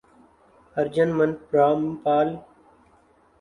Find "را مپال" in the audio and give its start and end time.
1.51-2.29